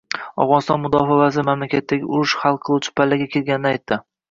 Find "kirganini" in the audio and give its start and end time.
3.39-3.75